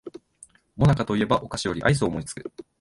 [0.77, 2.51] もなかと言えばお菓子よりアイスを思いつく